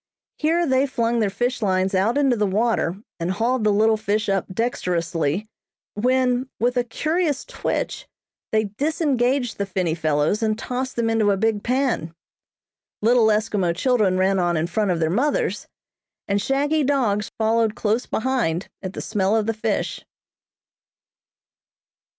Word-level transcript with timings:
Here 0.39 0.65
they 0.65 0.87
flung 0.87 1.19
their 1.19 1.29
fish 1.29 1.61
lines 1.61 1.93
out 1.93 2.17
into 2.17 2.35
the 2.35 2.47
water 2.47 2.95
and 3.19 3.29
hauled 3.29 3.63
the 3.63 3.71
little 3.71 3.97
fish 3.97 4.29
up 4.29 4.47
dexterously; 4.51 5.47
when, 5.93 6.49
with 6.59 6.75
a 6.75 6.83
curious 6.83 7.45
twitch 7.45 8.07
they 8.51 8.63
disengaged 8.63 9.59
the 9.59 9.65
finny 9.67 9.93
fellows 9.93 10.41
and 10.41 10.57
tossed 10.57 10.95
them 10.95 11.07
into 11.07 11.29
a 11.29 11.37
big 11.37 11.61
pan. 11.61 12.15
Little 13.03 13.27
Eskimo 13.27 13.75
children 13.75 14.17
ran 14.17 14.39
on 14.39 14.57
in 14.57 14.65
front 14.65 14.89
of 14.89 14.99
their 14.99 15.11
mothers, 15.11 15.67
and 16.27 16.41
shaggy 16.41 16.83
dogs 16.83 17.29
followed 17.37 17.75
close 17.75 18.07
behind 18.07 18.69
at 18.81 18.93
the 18.93 19.01
smell 19.01 19.35
of 19.35 19.45
the 19.45 19.53
fish. 19.53 20.03